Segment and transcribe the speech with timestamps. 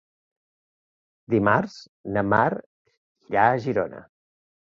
[1.33, 1.75] Dimarts
[2.17, 4.01] na Mar irà a Girona.